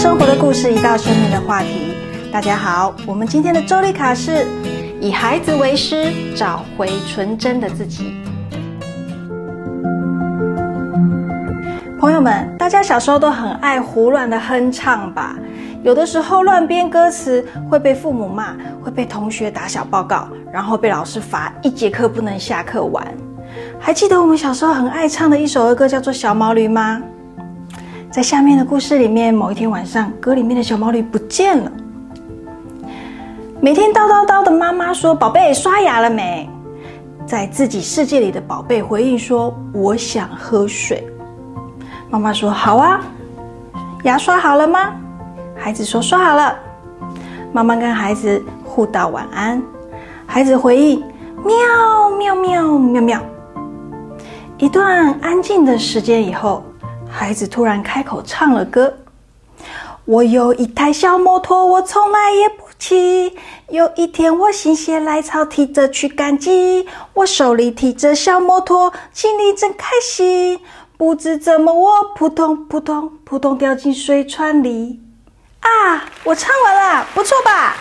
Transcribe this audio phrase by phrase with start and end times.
[0.00, 1.94] 生活的故事，一道生命的话题。
[2.32, 4.46] 大家好，我们今天的周丽卡是
[4.98, 8.14] 以孩子为师，找回纯真的自己。
[12.00, 15.36] 朋友们，大家小时候都很爱胡乱的哼唱吧？
[15.82, 23.06] 有的时候乱编歌词会被父母骂，会被同学打小报告，然后被老师罚一节课不能下课玩。
[23.78, 27.02] 还记得我们小时候很爱唱的一首儿歌，叫做《小毛驴》吗？
[28.10, 31.70] 在下面的故事里面，某一天晚上，歌里面的小毛驴不见了。
[33.60, 36.50] 每天叨叨叨的妈妈说：“宝贝，刷牙了没？”
[37.24, 41.06] 在自己世界里的宝贝回应说：“我想喝水。”
[42.10, 43.00] 妈妈说：“好啊。”
[44.02, 44.92] 牙刷好了吗？
[45.56, 46.58] 孩子说：“刷好了。”
[47.54, 49.62] 妈妈跟孩子互道晚安。
[50.26, 51.00] 孩子回应
[51.46, 53.20] ：“喵喵喵喵喵。”
[54.58, 56.64] 一段安静的时间以后。
[57.10, 58.94] 孩子突然开口唱了歌
[60.06, 63.36] ：“我有一台小摩托，我从来也不骑。
[63.68, 66.88] 有一天，我心血来潮，提着去赶集。
[67.14, 70.60] 我手里提着小摩托，心里真开心。
[70.96, 75.00] 不知怎么，我扑通扑通扑通掉进水川里。
[75.60, 77.76] 啊，我唱完了，不错吧？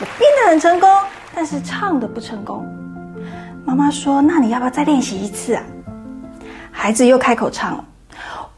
[0.00, 0.90] 我编得很成功，
[1.34, 2.66] 但是唱的不成功。
[3.64, 5.62] 妈妈说：‘那你要不要再练习一次啊？’
[6.72, 7.84] 孩子又开口唱了。”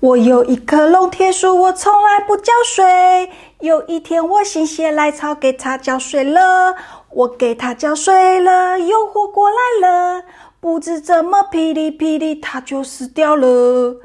[0.00, 3.30] 我有一棵龙铁树，我从来不浇水。
[3.60, 6.74] 有一天，我心血来潮，给它浇水了。
[7.10, 10.22] 我给它浇水了，又活过来了。
[10.60, 13.96] 不知怎么，噼里噼里，它就死掉了。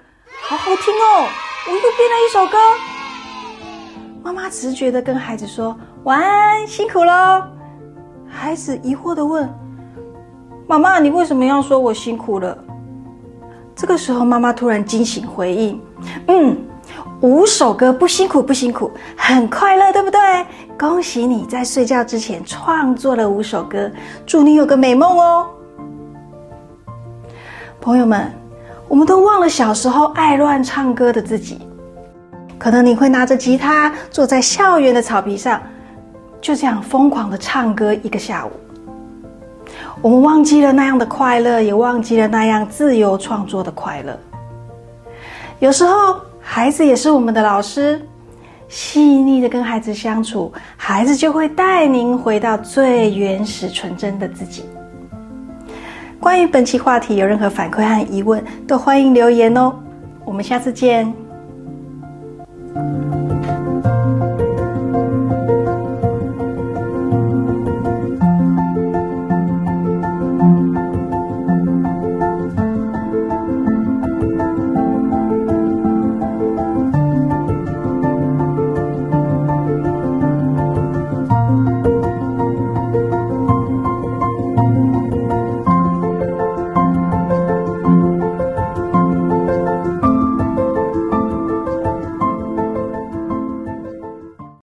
[0.44, 1.28] 好好听哦！
[1.68, 2.58] 我又编了一首歌。
[4.24, 7.44] 妈妈直觉的跟孩子说：“晚安，辛苦喽。”
[8.32, 9.54] 孩子疑惑的问
[10.68, 12.58] ：“妈妈，你为什么要说我辛苦了？”
[13.76, 15.82] 这个时候，妈妈突然惊醒，回应
[16.28, 16.58] ：“嗯，
[17.22, 20.20] 五首歌不辛苦不辛苦，很快乐，对不对？
[20.78, 23.90] 恭喜你在睡觉之前创作了五首歌，
[24.26, 25.48] 祝你有个美梦哦。”
[27.82, 28.32] 朋友们，
[28.88, 31.60] 我们都忘了小时候爱乱唱歌的自己，
[32.60, 35.60] 可能你会拿着吉他坐在校园的草皮上，
[36.40, 38.52] 就这样疯狂的唱歌一个下午。
[40.02, 44.18] 我们忘记了那样的快乐，也忘记了那样自由创作的快乐。
[45.60, 48.02] 有时候，孩子也是我们的老师，
[48.68, 54.66] 细腻的跟孩子相处，孩子就会带您回到最原始、纯真的自己。
[56.20, 59.72] 关于本期话题，有任何反馈和疑问，都欢迎留言哦。
[60.26, 61.14] 我们下次见。